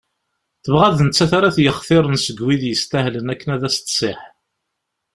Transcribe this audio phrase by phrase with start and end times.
[0.63, 4.19] Tebɣa d nettat ara t-yextiren seg wid yestahlen akken ad as-d-tsiḥ.